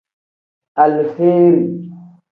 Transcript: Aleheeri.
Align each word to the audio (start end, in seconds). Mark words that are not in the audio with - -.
Aleheeri. 0.83 1.63